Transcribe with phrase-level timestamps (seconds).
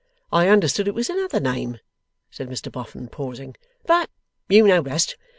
[0.33, 1.77] 'I understood it was another name,'
[2.31, 3.55] said Mr Boffin, pausing,
[3.85, 4.09] 'but
[4.49, 5.15] you know best.